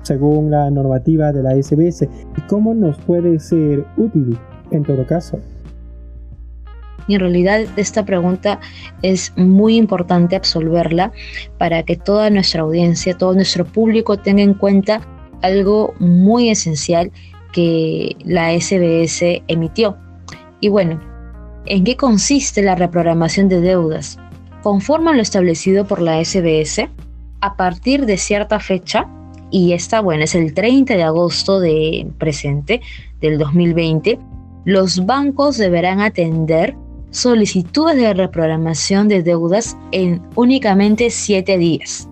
según 0.04 0.50
la 0.50 0.70
normativa 0.70 1.32
de 1.32 1.42
la 1.42 1.54
SBS 1.60 2.02
y 2.02 2.40
cómo 2.46 2.74
nos 2.74 2.98
puede 2.98 3.38
ser 3.40 3.86
útil 3.96 4.38
en 4.70 4.82
todo 4.82 5.06
caso. 5.06 5.40
En 7.08 7.20
realidad 7.20 7.60
esta 7.76 8.04
pregunta 8.04 8.60
es 9.02 9.32
muy 9.36 9.76
importante 9.76 10.36
absolverla 10.36 11.12
para 11.58 11.82
que 11.82 11.96
toda 11.96 12.30
nuestra 12.30 12.62
audiencia, 12.62 13.16
todo 13.16 13.34
nuestro 13.34 13.64
público 13.66 14.18
tenga 14.18 14.42
en 14.42 14.54
cuenta 14.54 15.00
algo 15.44 15.94
muy 15.98 16.48
esencial 16.48 17.12
que 17.52 18.16
la 18.24 18.52
SBS 18.58 19.42
emitió. 19.46 19.96
Y 20.60 20.68
bueno, 20.68 21.00
¿en 21.66 21.84
qué 21.84 21.96
consiste 21.96 22.62
la 22.62 22.74
reprogramación 22.74 23.48
de 23.48 23.60
deudas? 23.60 24.18
Conforme 24.62 25.10
a 25.10 25.14
lo 25.14 25.22
establecido 25.22 25.86
por 25.86 26.00
la 26.00 26.24
SBS, 26.24 26.88
a 27.40 27.56
partir 27.56 28.06
de 28.06 28.16
cierta 28.16 28.58
fecha, 28.58 29.06
y 29.50 29.74
esta, 29.74 30.00
bueno, 30.00 30.24
es 30.24 30.34
el 30.34 30.54
30 30.54 30.94
de 30.94 31.02
agosto 31.02 31.60
de 31.60 32.06
presente 32.18 32.80
del 33.20 33.38
2020, 33.38 34.18
los 34.64 35.04
bancos 35.04 35.58
deberán 35.58 36.00
atender 36.00 36.74
solicitudes 37.10 37.96
de 37.96 38.14
reprogramación 38.14 39.06
de 39.08 39.22
deudas 39.22 39.76
en 39.92 40.22
únicamente 40.34 41.10
7 41.10 41.58
días. 41.58 42.08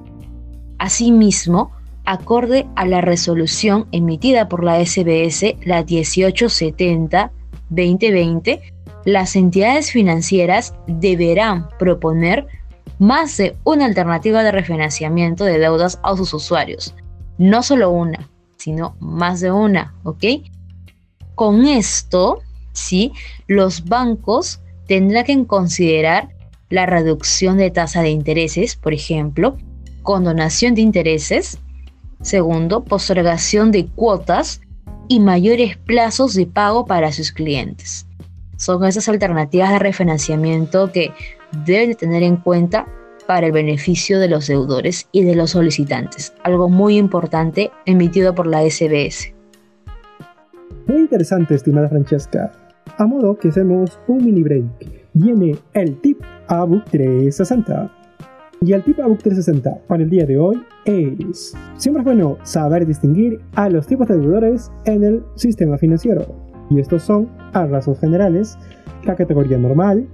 Asimismo, 0.78 1.72
acorde 2.04 2.66
a 2.76 2.86
la 2.86 3.00
resolución 3.00 3.88
emitida 3.92 4.48
por 4.48 4.64
la 4.64 4.84
SBS, 4.84 5.56
la 5.64 5.84
1870-2020, 5.84 8.60
las 9.04 9.36
entidades 9.36 9.92
financieras 9.92 10.74
deberán 10.86 11.68
proponer 11.78 12.46
más 12.98 13.36
de 13.36 13.56
una 13.64 13.84
alternativa 13.86 14.42
de 14.42 14.52
refinanciamiento 14.52 15.44
de 15.44 15.58
deudas 15.58 15.98
a 16.02 16.16
sus 16.16 16.32
usuarios, 16.34 16.94
no 17.38 17.62
solo 17.62 17.90
una, 17.90 18.28
sino 18.58 18.96
más 19.00 19.40
de 19.40 19.50
una, 19.50 19.94
¿ok? 20.04 20.24
Con 21.34 21.66
esto, 21.66 22.40
¿sí? 22.72 23.12
Los 23.48 23.86
bancos 23.86 24.60
tendrán 24.86 25.24
que 25.24 25.46
considerar 25.46 26.28
la 26.70 26.86
reducción 26.86 27.58
de 27.58 27.70
tasa 27.70 28.02
de 28.02 28.10
intereses, 28.10 28.76
por 28.76 28.94
ejemplo, 28.94 29.56
condonación 30.02 30.74
de 30.74 30.82
intereses, 30.82 31.58
segundo, 32.22 32.84
postergación 32.84 33.70
de 33.70 33.86
cuotas 33.86 34.60
y 35.08 35.20
mayores 35.20 35.76
plazos 35.76 36.34
de 36.34 36.46
pago 36.46 36.86
para 36.86 37.12
sus 37.12 37.32
clientes. 37.32 38.06
Son 38.56 38.84
esas 38.84 39.08
alternativas 39.08 39.70
de 39.70 39.78
refinanciamiento 39.78 40.92
que 40.92 41.12
deben 41.64 41.94
tener 41.96 42.22
en 42.22 42.36
cuenta 42.36 42.86
para 43.26 43.46
el 43.46 43.52
beneficio 43.52 44.18
de 44.18 44.28
los 44.28 44.46
deudores 44.46 45.08
y 45.12 45.24
de 45.24 45.34
los 45.34 45.50
solicitantes, 45.50 46.32
algo 46.44 46.68
muy 46.68 46.96
importante 46.96 47.70
emitido 47.86 48.34
por 48.34 48.46
la 48.46 48.62
SBS. 48.62 49.32
Muy 50.86 51.02
interesante, 51.02 51.54
estimada 51.54 51.88
Francesca. 51.88 52.52
A 52.98 53.06
modo 53.06 53.36
que 53.38 53.48
hacemos 53.48 53.98
un 54.08 54.24
mini 54.24 54.42
break, 54.42 54.64
viene 55.14 55.56
el 55.74 56.00
tip 56.00 56.20
ABUC 56.48 56.84
360. 56.90 58.01
Y 58.64 58.74
el 58.74 58.84
tip 58.84 59.00
ABUC 59.00 59.22
360 59.22 59.88
para 59.88 60.04
el 60.04 60.10
día 60.10 60.24
de 60.24 60.38
hoy 60.38 60.62
es: 60.84 61.52
siempre 61.76 62.02
es 62.02 62.04
bueno 62.04 62.38
saber 62.44 62.86
distinguir 62.86 63.40
a 63.56 63.68
los 63.68 63.88
tipos 63.88 64.06
de 64.06 64.16
deudores 64.16 64.70
en 64.84 65.02
el 65.02 65.24
sistema 65.34 65.76
financiero. 65.78 66.26
Y 66.70 66.78
estos 66.78 67.02
son, 67.02 67.28
a 67.54 67.66
rasgos 67.66 67.98
generales, 67.98 68.56
la 69.04 69.16
categoría 69.16 69.58
normal, 69.58 70.06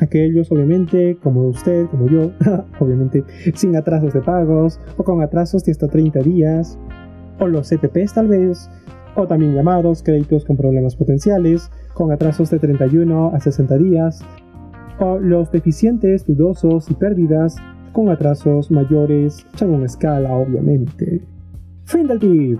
aquellos 0.00 0.52
obviamente 0.52 1.16
como 1.22 1.48
usted, 1.48 1.86
como 1.86 2.06
yo, 2.08 2.32
obviamente 2.80 3.24
sin 3.54 3.74
atrasos 3.76 4.12
de 4.12 4.20
pagos 4.20 4.78
o 4.98 5.02
con 5.02 5.22
atrasos 5.22 5.64
de 5.64 5.72
hasta 5.72 5.88
30 5.88 6.20
días, 6.20 6.78
o 7.40 7.46
los 7.46 7.70
CPPs 7.70 8.12
tal 8.12 8.28
vez, 8.28 8.68
o 9.14 9.26
también 9.26 9.54
llamados 9.54 10.02
créditos 10.02 10.44
con 10.44 10.58
problemas 10.58 10.94
potenciales, 10.96 11.70
con 11.94 12.12
atrasos 12.12 12.50
de 12.50 12.58
31 12.58 13.32
a 13.34 13.40
60 13.40 13.78
días, 13.78 14.20
o 14.98 15.18
los 15.18 15.50
deficientes, 15.50 16.26
dudosos 16.26 16.90
y 16.90 16.94
pérdidas 16.94 17.56
con 17.96 18.10
atrasos 18.10 18.70
mayores 18.70 19.46
según 19.54 19.82
escala 19.82 20.30
obviamente. 20.34 21.22
Fin 21.84 22.06
del 22.06 22.18
tip. 22.18 22.58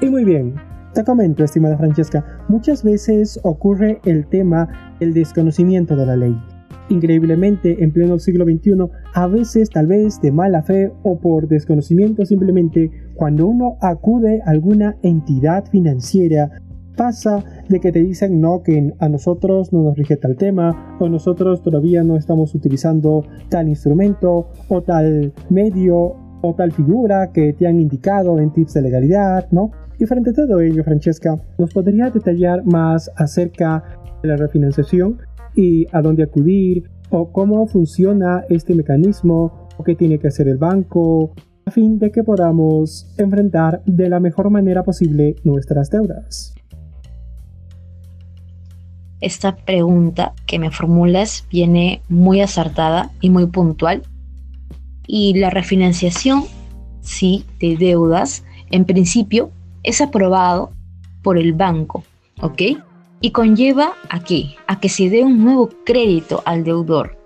Y 0.00 0.08
muy 0.08 0.24
bien, 0.24 0.54
te 0.94 1.02
comento, 1.02 1.42
estimada 1.42 1.76
Francesca, 1.76 2.24
muchas 2.48 2.84
veces 2.84 3.40
ocurre 3.42 4.00
el 4.04 4.24
tema 4.28 4.68
del 5.00 5.14
desconocimiento 5.14 5.96
de 5.96 6.06
la 6.06 6.14
ley. 6.14 6.40
Increíblemente, 6.90 7.82
en 7.82 7.90
pleno 7.90 8.20
siglo 8.20 8.44
XXI, 8.44 8.88
a 9.14 9.26
veces 9.26 9.68
tal 9.68 9.88
vez 9.88 10.20
de 10.20 10.30
mala 10.30 10.62
fe 10.62 10.92
o 11.02 11.18
por 11.18 11.48
desconocimiento 11.48 12.24
simplemente, 12.24 12.92
cuando 13.14 13.48
uno 13.48 13.76
acude 13.80 14.42
a 14.46 14.50
alguna 14.50 14.96
entidad 15.02 15.64
financiera, 15.72 16.52
pasa 16.96 17.44
de 17.68 17.80
que 17.80 17.92
te 17.92 18.02
dicen 18.02 18.40
no, 18.40 18.62
que 18.62 18.94
a 18.98 19.08
nosotros 19.08 19.72
no 19.72 19.82
nos 19.82 19.96
rige 19.96 20.16
tal 20.16 20.36
tema, 20.36 20.96
o 20.98 21.08
nosotros 21.08 21.62
todavía 21.62 22.02
no 22.02 22.16
estamos 22.16 22.54
utilizando 22.54 23.24
tal 23.48 23.68
instrumento, 23.68 24.48
o 24.68 24.82
tal 24.82 25.32
medio, 25.50 26.16
o 26.42 26.54
tal 26.54 26.72
figura 26.72 27.32
que 27.32 27.52
te 27.52 27.66
han 27.66 27.80
indicado 27.80 28.38
en 28.38 28.52
tips 28.52 28.74
de 28.74 28.82
legalidad, 28.82 29.48
¿no? 29.50 29.70
Y 29.98 30.06
frente 30.06 30.30
a 30.30 30.34
todo 30.34 30.60
ello, 30.60 30.84
Francesca, 30.84 31.40
¿nos 31.58 31.72
podría 31.72 32.10
detallar 32.10 32.64
más 32.66 33.10
acerca 33.16 33.82
de 34.22 34.28
la 34.28 34.36
refinanciación 34.36 35.18
y 35.54 35.86
a 35.92 36.02
dónde 36.02 36.24
acudir 36.24 36.90
o 37.10 37.32
cómo 37.32 37.66
funciona 37.66 38.44
este 38.50 38.74
mecanismo 38.74 39.68
o 39.78 39.84
qué 39.84 39.94
tiene 39.94 40.18
que 40.18 40.28
hacer 40.28 40.48
el 40.48 40.58
banco 40.58 41.32
a 41.64 41.70
fin 41.70 41.98
de 41.98 42.10
que 42.10 42.22
podamos 42.22 43.12
enfrentar 43.16 43.82
de 43.86 44.08
la 44.08 44.20
mejor 44.20 44.50
manera 44.50 44.82
posible 44.82 45.36
nuestras 45.44 45.90
deudas? 45.90 46.55
Esta 49.20 49.56
pregunta 49.56 50.34
que 50.46 50.58
me 50.58 50.70
formulas 50.70 51.46
viene 51.50 52.02
muy 52.08 52.40
acertada 52.40 53.10
y 53.20 53.30
muy 53.30 53.46
puntual. 53.46 54.02
Y 55.06 55.34
la 55.38 55.50
refinanciación, 55.50 56.44
sí, 57.00 57.44
de 57.60 57.76
deudas, 57.76 58.44
en 58.70 58.84
principio 58.84 59.50
es 59.82 60.00
aprobado 60.00 60.70
por 61.22 61.38
el 61.38 61.52
banco, 61.52 62.04
¿ok? 62.40 62.62
Y 63.20 63.30
conlleva 63.30 63.94
a 64.10 64.22
qué? 64.22 64.56
A 64.66 64.78
que 64.80 64.88
se 64.88 65.08
dé 65.08 65.24
un 65.24 65.42
nuevo 65.42 65.70
crédito 65.84 66.42
al 66.44 66.64
deudor. 66.64 67.16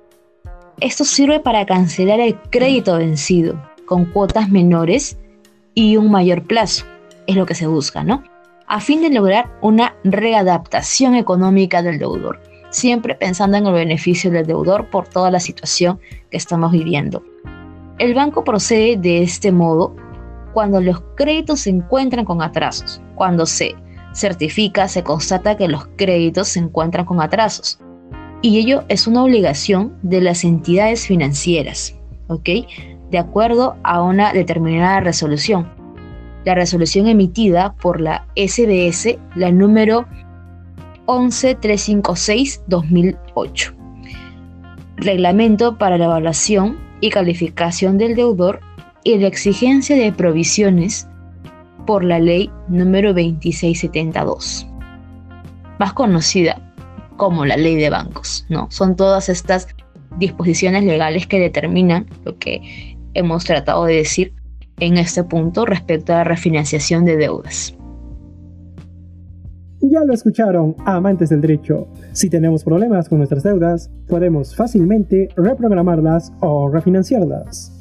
Esto 0.81 1.05
sirve 1.05 1.41
para 1.41 1.67
cancelar 1.67 2.21
el 2.21 2.37
crédito 2.51 2.97
vencido 2.97 3.61
con 3.85 4.05
cuotas 4.05 4.49
menores 4.49 5.19
y 5.75 5.97
un 5.97 6.11
mayor 6.11 6.45
plazo. 6.45 6.85
Es 7.27 7.37
lo 7.37 7.45
que 7.45 7.55
se 7.55 7.67
busca, 7.67 8.05
¿no? 8.05 8.23
A 8.71 8.79
fin 8.79 9.03
de 9.03 9.11
lograr 9.11 9.51
una 9.63 9.97
readaptación 10.05 11.17
económica 11.17 11.83
del 11.83 11.99
deudor, 11.99 12.41
siempre 12.71 13.17
pensando 13.17 13.57
en 13.57 13.67
el 13.67 13.73
beneficio 13.73 14.31
del 14.31 14.47
deudor 14.47 14.89
por 14.91 15.09
toda 15.09 15.29
la 15.33 15.41
situación 15.41 15.99
que 16.31 16.37
estamos 16.37 16.71
viviendo. 16.71 17.21
El 17.99 18.15
banco 18.15 18.45
procede 18.45 18.97
de 18.97 19.25
este 19.25 19.51
modo 19.51 19.97
cuando 20.53 20.81
los 20.81 21.03
créditos 21.17 21.63
se 21.63 21.71
encuentran 21.71 22.25
con 22.25 22.43
atrasos, 22.43 23.03
cuando 23.17 23.45
se 23.45 23.75
certifica, 24.15 24.87
se 24.87 25.03
constata 25.03 25.57
que 25.57 25.67
los 25.67 25.89
créditos 25.97 26.47
se 26.47 26.61
encuentran 26.61 27.07
con 27.07 27.21
atrasos. 27.21 27.81
Y 28.41 28.61
ello 28.61 28.85
es 28.87 29.09
una 29.09 29.25
obligación 29.25 29.99
de 30.03 30.21
las 30.21 30.45
entidades 30.45 31.09
financieras, 31.09 31.97
¿ok? 32.29 32.49
De 33.11 33.19
acuerdo 33.19 33.75
a 33.83 34.01
una 34.01 34.33
determinada 34.33 35.01
resolución 35.01 35.80
la 36.45 36.55
resolución 36.55 37.09
emitida 37.09 37.75
por 37.81 38.01
la 38.01 38.27
SBS, 38.37 39.19
la 39.35 39.51
número 39.53 40.07
11356-2008. 41.07 43.75
Reglamento 44.97 45.79
para 45.79 45.99
la 45.99 46.07
evaluación 46.07 46.79
y 47.01 47.11
calificación 47.11 47.99
del 47.99 48.15
deudor 48.15 48.61
y 49.05 49.19
la 49.19 49.27
exigencia 49.29 49.97
de 49.97 50.13
provisiones 50.13 51.07
por 51.87 52.05
la 52.05 52.19
ley 52.19 52.51
número 52.69 53.15
2672, 53.15 54.67
más 55.79 55.95
conocida 55.95 56.61
como 57.17 57.47
la 57.47 57.57
ley 57.57 57.77
de 57.77 57.89
bancos, 57.91 58.47
¿no? 58.49 58.67
Son 58.71 58.97
todas 58.97 59.29
estas 59.29 59.69
disposiciones 60.19 60.85
legales 60.85 61.27
que 61.27 61.41
determinan 61.41 62.07
lo 62.25 62.39
que 62.39 62.97
hemos 63.15 63.45
tratado 63.45 63.85
de 63.85 63.97
decir 63.97 64.33
en 64.81 64.99
este 64.99 65.25
punto 65.25 65.67
respecto 65.67 66.13
a 66.13 66.17
la 66.17 66.25
refinanciación 66.25 67.05
de 67.05 67.17
deudas. 67.17 67.77
Ya 69.83 70.05
lo 70.05 70.13
escucharon, 70.13 70.77
amantes 70.85 71.31
del 71.31 71.41
derecho. 71.41 71.89
Si 72.13 72.29
tenemos 72.29 72.65
problemas 72.65 73.09
con 73.09 73.19
nuestras 73.19 73.43
deudas, 73.43 73.91
podemos 74.09 74.55
fácilmente 74.55 75.29
reprogramarlas 75.37 76.33
o 76.41 76.69
refinanciarlas. 76.69 77.73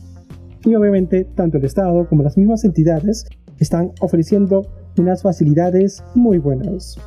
Y 0.63 0.75
obviamente, 0.75 1.25
tanto 1.35 1.57
el 1.57 1.65
Estado 1.65 2.07
como 2.07 2.23
las 2.23 2.37
mismas 2.37 2.63
entidades 2.63 3.25
están 3.59 3.91
ofreciendo 3.99 4.67
unas 4.97 5.21
facilidades 5.23 6.03
muy 6.15 6.37
buenas. 6.37 6.97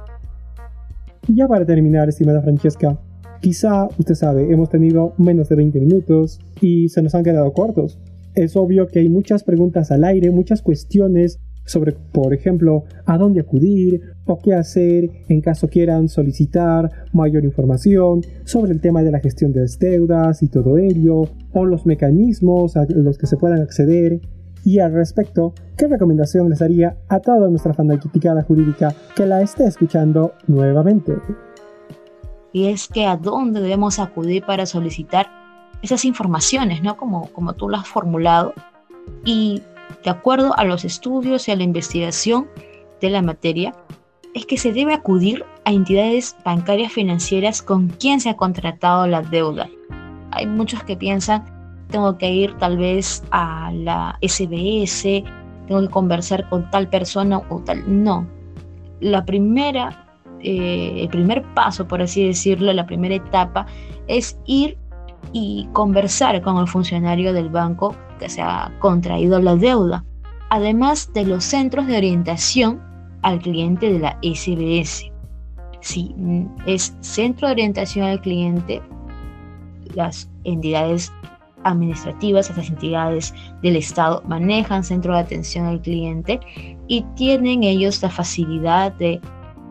Ya 1.29 1.49
para 1.49 1.65
terminar, 1.65 2.09
estimada 2.09 2.43
Francesca, 2.43 2.99
quizá 3.41 3.89
usted 3.99 4.15
sabe, 4.15 4.53
hemos 4.53 4.69
tenido 4.69 5.15
menos 5.17 5.49
de 5.49 5.57
20 5.57 5.81
minutos 5.81 6.39
y 6.61 6.89
se 6.89 7.01
nos 7.01 7.15
han 7.15 7.25
quedado 7.25 7.53
cortos 7.53 7.99
es 8.35 8.57
obvio 8.57 8.89
que 8.89 9.01
hay 9.01 9.09
muchas 9.09 9.45
preguntas 9.45 9.91
al 9.91 10.05
aire, 10.05 10.31
muchas 10.31 10.63
cuestiones 10.63 11.39
sobre, 11.65 11.93
por 11.93 12.35
ejemplo, 12.35 12.85
a 13.07 13.19
dónde 13.19 13.41
acudir 13.41 14.01
o 14.27 14.39
qué 14.39 14.55
hacer 14.55 15.11
en 15.29 15.41
caso 15.41 15.69
quieran 15.69 16.09
solicitar 16.09 16.91
mayor 17.13 17.45
información 17.45 18.23
sobre 18.45 18.73
el 18.73 18.81
tema 18.81 19.03
de 19.03 19.11
la 19.11 19.21
gestión 19.21 19.53
de 19.53 19.61
las 19.61 19.79
deudas 19.79 20.43
y 20.43 20.49
todo 20.49 20.79
ello, 20.79 21.29
o 21.53 21.65
los 21.65 21.87
mecanismos 21.87 22.77
a 22.77 22.85
los 22.89 23.19
que 23.19 23.27
se 23.27 23.37
puedan 23.37 23.61
acceder. 23.61 24.21
Y 24.65 24.79
al 24.79 24.93
respecto, 24.93 25.55
¿qué 25.77 25.89
recomendación 25.89 26.49
les 26.49 26.63
haría 26.63 26.97
a 27.09 27.21
toda 27.21 27.49
nuestra 27.49 27.75
fanaticada 27.75 28.43
jurídica 28.43 28.95
que 29.17 29.27
la 29.27 29.43
esté 29.43 29.65
escuchando 29.65 30.35
nuevamente? 30.47 31.15
Y 32.53 32.67
es 32.67 32.87
que 32.87 33.07
a 33.07 33.17
dónde 33.17 33.61
debemos 33.61 33.99
acudir 33.99 34.45
para 34.45 34.67
solicitar 34.67 35.27
esas 35.83 36.05
informaciones, 36.05 36.83
¿no? 36.83 36.97
Como, 36.97 37.27
como 37.33 37.55
tú 37.55 37.69
lo 37.69 37.77
has 37.77 37.89
formulado. 37.89 38.55
Y 39.25 39.63
de 40.05 40.11
acuerdo 40.11 40.57
a 40.57 40.65
los 40.65 40.85
estudios 40.85 41.49
y 41.49 41.51
a 41.51 41.57
la 41.57 41.65
investigación 41.65 42.49
de 43.01 43.11
la 43.11 43.23
materia, 43.23 43.75
es 44.35 44.47
que 44.47 44.57
se 44.57 44.73
debe 44.73 44.95
acudir 44.95 45.45
a 45.65 45.73
entidades 45.73 46.37
bancarias 46.45 46.93
financieras 46.93 47.63
con 47.63 47.89
quien 47.89 48.21
se 48.21 48.31
ha 48.31 48.37
contratado 48.37 49.07
la 49.07 49.23
deuda. 49.23 49.69
Hay 50.31 50.47
muchos 50.47 50.83
que 50.85 50.97
piensan, 50.97 51.45
tengo 51.89 52.17
que 52.17 52.31
ir 52.31 52.57
tal 52.59 52.79
vez 52.79 53.23
a 53.31 53.71
la 53.73 54.19
SBS, 54.23 55.25
tengo 55.69 55.83
que 55.83 55.89
conversar 55.89 56.49
con 56.49 56.71
tal 56.71 56.89
persona 56.89 57.43
o 57.51 57.59
tal. 57.61 57.85
No. 57.87 58.27
La 59.01 59.25
primera, 59.25 60.07
eh, 60.41 61.03
el 61.03 61.09
primer 61.09 61.43
paso, 61.55 61.87
por 61.87 62.01
así 62.01 62.27
decirlo, 62.27 62.73
la 62.73 62.87
primera 62.87 63.17
etapa 63.17 63.67
es 64.07 64.39
ir 64.47 64.79
y 65.33 65.69
conversar 65.73 66.43
con 66.43 66.59
el 66.59 66.67
funcionario 66.67 67.33
del 67.33 67.49
banco 67.49 67.95
que 68.19 68.29
se 68.29 68.43
ha 68.43 68.73
contraído 68.81 69.41
la 69.41 69.57
deuda, 69.57 70.05
además 70.51 71.13
de 71.15 71.25
los 71.25 71.45
centros 71.45 71.87
de 71.87 71.97
orientación 71.97 72.81
al 73.23 73.39
cliente 73.39 73.93
de 73.93 73.99
la 73.99 74.19
SBS. 74.23 75.11
Si 75.81 76.15
es 76.67 76.97
centro 77.01 77.49
de 77.49 77.53
orientación 77.55 78.07
al 78.07 78.21
cliente, 78.21 78.83
las 79.95 80.31
entidades 80.45 81.13
administrativas, 81.65 82.51
esas 82.51 82.69
entidades 82.69 83.35
del 83.63 83.77
Estado 83.77 84.23
manejan 84.27 84.85
centro 84.85 85.15
de 85.15 85.21
atención 85.21 85.67
al 85.67 85.81
cliente 85.81 86.41
y 86.89 87.03
tienen 87.17 87.63
ellos 87.63 88.03
la 88.03 88.11
facilidad 88.11 88.93
de 88.95 89.21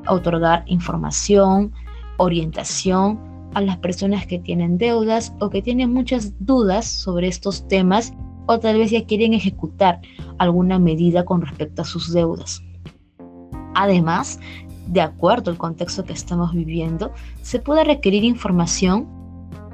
otorgar 0.08 0.64
información, 0.68 1.74
orientación 2.18 3.31
a 3.54 3.62
las 3.62 3.78
personas 3.78 4.26
que 4.26 4.40
tienen 4.40 4.78
deudas 4.78 5.34
o 5.40 5.50
que 5.50 5.62
tienen 5.62 5.94
muchas 5.94 6.34
dudas 6.40 6.86
sobre 6.86 7.28
estos 7.28 7.68
temas 7.68 8.14
o 8.46 8.60
tal 8.60 8.78
vez 8.78 8.92
ya 8.92 9.06
quieren 9.06 9.34
ejecutar 9.34 10.02
alguna 10.38 10.80
medida 10.80 11.26
con 11.26 11.42
respecto 11.42 11.82
a 11.82 11.86
sus 11.86 12.14
deudas. 12.14 12.64
Además, 13.76 14.40
de 14.88 15.02
acuerdo 15.02 15.52
al 15.52 15.58
contexto 15.58 16.04
que 16.04 16.14
estamos 16.14 16.54
viviendo, 16.54 17.12
se 17.42 17.60
puede 17.60 17.84
requerir 17.84 18.24
información 18.24 19.08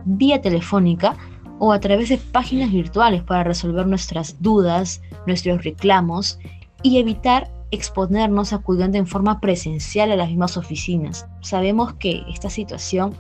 vía 0.06 0.42
telefónica 0.42 1.16
o 1.60 1.72
a 1.72 1.80
través 1.80 2.10
de 2.10 2.18
páginas 2.18 2.72
virtuales 2.72 3.24
para 3.24 3.44
resolver 3.44 3.88
nuestras 3.88 4.42
dudas, 4.42 5.02
nuestros 5.26 5.64
reclamos 5.64 6.40
y 6.84 7.00
evitar 7.00 7.52
exponernos 7.72 8.54
acudiendo 8.54 8.98
en 8.98 9.08
forma 9.08 9.40
presencial 9.40 10.12
a 10.12 10.16
las 10.16 10.30
mismas 10.30 10.56
oficinas. 10.56 11.28
Sabemos 11.42 11.94
que 11.96 12.24
esta 12.30 12.50
situación 12.50 13.14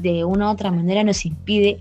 de 0.00 0.24
una 0.24 0.48
u 0.48 0.52
otra 0.52 0.70
manera 0.70 1.04
nos 1.04 1.24
impide 1.26 1.80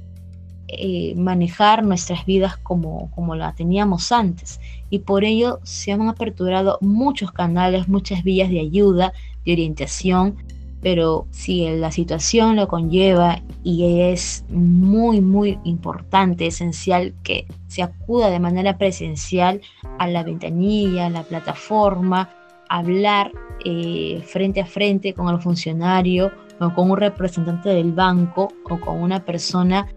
eh, 0.67 1.13
manejar 1.15 1.83
nuestras 1.83 2.25
vidas 2.25 2.57
como, 2.57 3.11
como 3.11 3.35
la 3.35 3.53
teníamos 3.53 4.11
antes. 4.11 4.59
Y 4.89 4.99
por 4.99 5.23
ello 5.23 5.59
se 5.63 5.91
han 5.91 6.07
aperturado 6.07 6.79
muchos 6.81 7.31
canales, 7.31 7.87
muchas 7.87 8.23
vías 8.23 8.49
de 8.49 8.61
ayuda, 8.61 9.13
de 9.45 9.53
orientación, 9.53 10.37
pero 10.81 11.27
si 11.31 11.67
la 11.77 11.91
situación 11.91 12.55
lo 12.55 12.67
conlleva 12.67 13.41
y 13.63 14.01
es 14.01 14.43
muy, 14.49 15.21
muy 15.21 15.59
importante, 15.63 16.47
esencial 16.47 17.13
que 17.23 17.45
se 17.67 17.83
acuda 17.83 18.29
de 18.29 18.39
manera 18.39 18.77
presencial 18.77 19.61
a 19.99 20.07
la 20.07 20.23
ventanilla, 20.23 21.07
a 21.07 21.09
la 21.09 21.23
plataforma, 21.23 22.29
hablar 22.69 23.31
eh, 23.63 24.21
frente 24.25 24.61
a 24.61 24.65
frente 24.65 25.13
con 25.13 25.33
el 25.33 25.39
funcionario 25.39 26.31
o 26.59 26.73
con 26.73 26.91
un 26.91 26.97
representante 26.97 27.69
del 27.69 27.91
banco 27.91 28.49
o 28.69 28.79
con 28.79 29.01
una 29.01 29.23
persona 29.23 29.87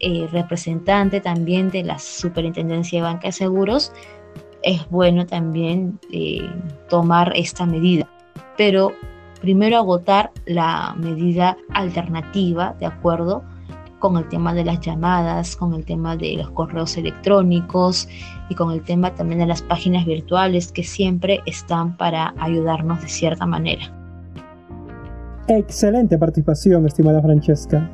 eh, 0.00 0.28
representante 0.30 1.20
también 1.20 1.70
de 1.70 1.82
la 1.82 1.98
Superintendencia 1.98 3.00
de 3.00 3.02
Banca 3.02 3.28
de 3.28 3.32
Seguros, 3.32 3.92
es 4.62 4.88
bueno 4.90 5.26
también 5.26 5.98
eh, 6.12 6.48
tomar 6.88 7.32
esta 7.34 7.66
medida. 7.66 8.08
Pero 8.56 8.92
primero 9.40 9.76
agotar 9.76 10.30
la 10.46 10.94
medida 10.96 11.56
alternativa, 11.70 12.74
¿de 12.78 12.86
acuerdo? 12.86 13.42
Con 13.98 14.16
el 14.16 14.28
tema 14.28 14.54
de 14.54 14.64
las 14.64 14.80
llamadas, 14.80 15.56
con 15.56 15.74
el 15.74 15.84
tema 15.84 16.16
de 16.16 16.34
los 16.34 16.50
correos 16.50 16.96
electrónicos 16.96 18.08
y 18.48 18.54
con 18.54 18.70
el 18.70 18.82
tema 18.82 19.12
también 19.14 19.40
de 19.40 19.46
las 19.46 19.62
páginas 19.62 20.06
virtuales 20.06 20.70
que 20.70 20.84
siempre 20.84 21.40
están 21.46 21.96
para 21.96 22.34
ayudarnos 22.38 23.00
de 23.00 23.08
cierta 23.08 23.46
manera. 23.46 23.97
Excelente 25.50 26.18
participación, 26.18 26.84
estimada 26.84 27.22
Francesca. 27.22 27.90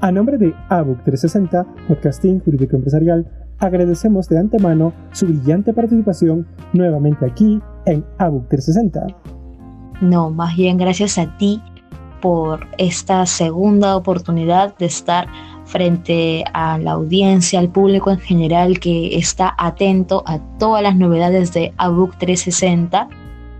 A 0.00 0.10
nombre 0.10 0.38
de 0.38 0.54
ABUC 0.70 1.02
360, 1.04 1.66
Podcasting 1.86 2.40
Jurídico 2.40 2.76
Empresarial, 2.76 3.30
agradecemos 3.58 4.26
de 4.30 4.38
antemano 4.38 4.94
su 5.12 5.26
brillante 5.26 5.74
participación 5.74 6.46
nuevamente 6.72 7.26
aquí 7.26 7.60
en 7.84 8.02
ABUC 8.16 8.48
360. 8.48 9.06
No, 10.00 10.30
más 10.30 10.56
bien 10.56 10.78
gracias 10.78 11.18
a 11.18 11.36
ti 11.36 11.60
por 12.22 12.66
esta 12.78 13.26
segunda 13.26 13.96
oportunidad 13.96 14.74
de 14.78 14.86
estar 14.86 15.28
frente 15.66 16.42
a 16.54 16.78
la 16.78 16.92
audiencia, 16.92 17.58
al 17.58 17.68
público 17.68 18.12
en 18.12 18.18
general 18.18 18.80
que 18.80 19.18
está 19.18 19.54
atento 19.58 20.22
a 20.24 20.38
todas 20.58 20.82
las 20.82 20.96
novedades 20.96 21.52
de 21.52 21.74
ABUC 21.76 22.16
360. 22.16 23.10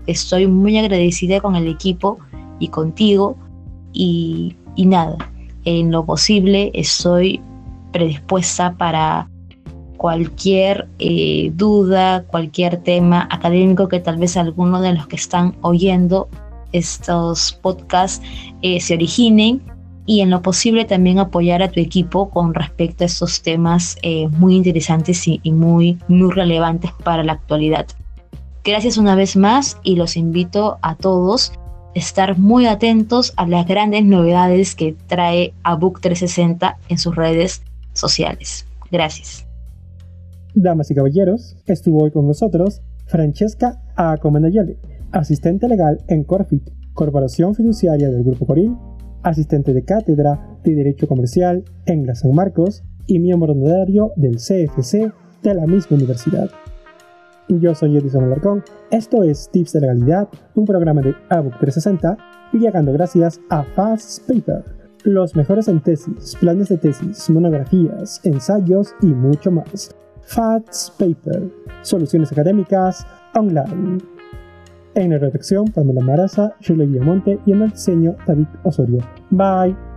Estoy 0.07 0.47
muy 0.47 0.79
agradecida 0.79 1.41
con 1.41 1.55
el 1.55 1.67
equipo 1.67 2.17
y 2.59 2.69
contigo 2.69 3.35
y, 3.93 4.55
y 4.75 4.85
nada, 4.85 5.17
en 5.65 5.91
lo 5.91 6.05
posible 6.05 6.71
estoy 6.73 7.41
predispuesta 7.91 8.73
para 8.73 9.29
cualquier 9.97 10.87
eh, 10.99 11.51
duda, 11.55 12.23
cualquier 12.27 12.77
tema 12.77 13.27
académico 13.31 13.87
que 13.87 13.99
tal 13.99 14.17
vez 14.17 14.37
alguno 14.37 14.81
de 14.81 14.93
los 14.93 15.07
que 15.07 15.15
están 15.15 15.55
oyendo 15.61 16.27
estos 16.73 17.53
podcasts 17.61 18.21
eh, 18.61 18.79
se 18.81 18.95
originen 18.95 19.61
y 20.05 20.21
en 20.21 20.29
lo 20.29 20.41
posible 20.41 20.85
también 20.85 21.17
apoyar 21.17 21.63
a 21.63 21.71
tu 21.71 21.79
equipo 21.79 22.29
con 22.29 22.53
respecto 22.53 23.03
a 23.03 23.07
estos 23.07 23.41
temas 23.41 23.97
eh, 24.03 24.27
muy 24.27 24.55
interesantes 24.55 25.27
y, 25.27 25.39
y, 25.41 25.51
muy, 25.51 25.97
muy 26.07 26.31
relevantes 26.31 26.91
para 27.03 27.23
la 27.23 27.33
actualidad. 27.33 27.87
Gracias 28.63 28.97
una 28.97 29.15
vez 29.15 29.35
más 29.35 29.77
y 29.83 29.95
los 29.95 30.17
invito 30.17 30.77
a 30.81 30.95
todos 30.95 31.53
estar 31.95 32.37
muy 32.37 32.67
atentos 32.67 33.33
a 33.37 33.47
las 33.47 33.65
grandes 33.65 34.05
novedades 34.05 34.75
que 34.75 34.95
trae 35.07 35.53
ABUC 35.63 36.01
360 36.01 36.77
en 36.89 36.97
sus 36.99 37.15
redes 37.15 37.63
sociales. 37.93 38.67
Gracias. 38.91 39.47
Damas 40.53 40.91
y 40.91 40.95
caballeros, 40.95 41.57
estuvo 41.65 42.03
hoy 42.03 42.11
con 42.11 42.27
nosotros 42.27 42.81
Francesca 43.07 43.81
Acomenayale, 43.95 44.77
asistente 45.11 45.67
legal 45.67 46.03
en 46.07 46.23
Corfit, 46.23 46.69
corporación 46.93 47.55
fiduciaria 47.55 48.09
del 48.09 48.23
Grupo 48.23 48.45
Coril, 48.45 48.75
asistente 49.23 49.73
de 49.73 49.83
cátedra 49.83 50.57
de 50.63 50.75
Derecho 50.75 51.07
Comercial 51.07 51.63
en 51.85 52.05
la 52.05 52.15
San 52.15 52.33
Marcos 52.33 52.83
y 53.07 53.19
miembro 53.19 53.53
honorario 53.53 54.11
del 54.15 54.37
CFC 54.37 55.11
de 55.43 55.53
la 55.53 55.65
misma 55.65 55.97
universidad. 55.97 56.49
Yo 57.47 57.75
soy 57.75 57.97
Edison 57.97 58.23
Alarcón, 58.23 58.63
esto 58.89 59.23
es 59.23 59.49
Tips 59.51 59.73
de 59.73 59.81
Legalidad, 59.81 60.27
un 60.55 60.65
programa 60.65 61.01
de 61.01 61.13
ABUC 61.29 61.59
360, 61.59 62.17
llegando 62.53 62.91
gracias 62.91 63.39
a 63.49 63.63
Fast 63.63 64.27
Paper, 64.27 64.63
los 65.03 65.35
mejores 65.35 65.67
en 65.67 65.79
tesis, 65.79 66.35
planes 66.39 66.69
de 66.69 66.77
tesis, 66.77 67.29
monografías, 67.29 68.19
ensayos 68.23 68.95
y 69.01 69.07
mucho 69.07 69.51
más 69.51 69.95
FATS 70.23 70.91
Paper, 70.97 71.51
Soluciones 71.83 72.31
Académicas 72.31 73.05
Online. 73.35 73.99
En 74.95 75.11
la 75.11 75.19
redacción, 75.19 75.65
Pamela 75.65 76.01
Maraza, 76.01 76.55
Shirley 76.61 76.87
Villamonte 76.87 77.39
y 77.45 77.51
en 77.51 77.61
el 77.61 77.71
diseño, 77.71 78.15
David 78.25 78.47
Osorio. 78.63 78.99
Bye. 79.29 79.94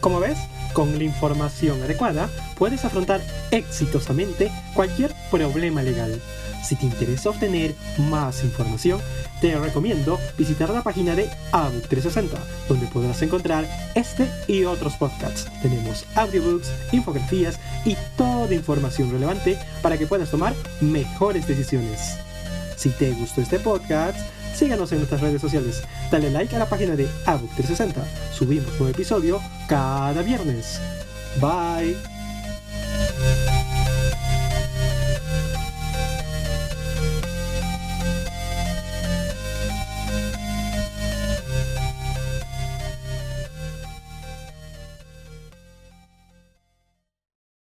Como 0.00 0.18
ves, 0.18 0.38
con 0.72 0.96
la 0.96 1.04
información 1.04 1.82
adecuada 1.82 2.30
puedes 2.56 2.84
afrontar 2.84 3.20
exitosamente 3.50 4.50
cualquier 4.74 5.14
problema 5.30 5.82
legal. 5.82 6.20
Si 6.64 6.76
te 6.76 6.86
interesa 6.86 7.30
obtener 7.30 7.74
más 7.98 8.44
información, 8.44 9.00
te 9.40 9.58
recomiendo 9.58 10.18
visitar 10.38 10.70
la 10.70 10.82
página 10.82 11.14
de 11.14 11.28
ABUC 11.52 11.88
360, 11.88 12.38
donde 12.68 12.86
podrás 12.86 13.20
encontrar 13.22 13.66
este 13.94 14.30
y 14.46 14.64
otros 14.64 14.94
podcasts. 14.94 15.48
Tenemos 15.62 16.04
audiobooks, 16.14 16.70
infografías 16.92 17.58
y 17.84 17.96
toda 18.16 18.54
información 18.54 19.10
relevante 19.10 19.58
para 19.82 19.98
que 19.98 20.06
puedas 20.06 20.30
tomar 20.30 20.54
mejores 20.80 21.46
decisiones. 21.46 22.18
Si 22.76 22.90
te 22.90 23.10
gustó 23.12 23.40
este 23.40 23.58
podcast, 23.58 24.18
síganos 24.60 24.92
en 24.92 24.98
nuestras 24.98 25.22
redes 25.22 25.40
sociales. 25.40 25.82
Dale 26.10 26.30
like 26.30 26.54
a 26.54 26.58
la 26.58 26.68
página 26.68 26.94
de 26.94 27.08
ABUC 27.24 27.50
360. 27.54 28.04
Subimos 28.34 28.78
un 28.78 28.90
episodio 28.90 29.40
cada 29.66 30.20
viernes. 30.20 30.78
Bye. 31.40 31.96